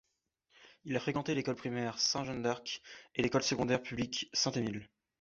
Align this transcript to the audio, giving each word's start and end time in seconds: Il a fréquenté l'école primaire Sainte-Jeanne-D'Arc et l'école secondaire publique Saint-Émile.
Il 0.83 0.95
a 0.95 0.99
fréquenté 0.99 1.35
l'école 1.35 1.53
primaire 1.53 1.99
Sainte-Jeanne-D'Arc 1.99 2.81
et 3.13 3.21
l'école 3.21 3.43
secondaire 3.43 3.83
publique 3.83 4.31
Saint-Émile. 4.33 4.89